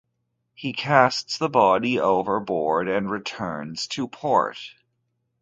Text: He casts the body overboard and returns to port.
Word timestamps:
He 0.55 0.73
casts 0.73 1.37
the 1.37 1.47
body 1.47 1.99
overboard 1.99 2.89
and 2.89 3.11
returns 3.11 3.85
to 3.89 4.07
port. 4.07 4.57